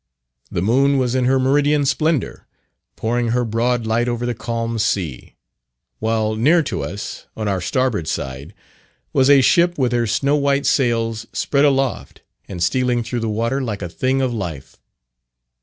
[0.49, 2.47] The moon was in her meridian splendour,
[2.95, 5.35] pouring her broad light over the calm sea;
[5.99, 8.55] while near to us, on our starboard side,
[9.13, 13.61] was a ship with her snow white sails spread aloft, and stealing through the water
[13.61, 14.77] like a thing of life.